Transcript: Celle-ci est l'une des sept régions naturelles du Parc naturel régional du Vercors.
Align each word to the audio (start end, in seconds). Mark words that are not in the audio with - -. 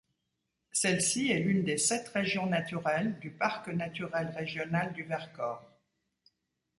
Celle-ci 0.71 1.29
est 1.31 1.37
l'une 1.37 1.63
des 1.63 1.77
sept 1.77 2.07
régions 2.07 2.47
naturelles 2.47 3.19
du 3.19 3.29
Parc 3.29 3.67
naturel 3.67 4.29
régional 4.35 4.93
du 4.93 5.03
Vercors. 5.03 5.63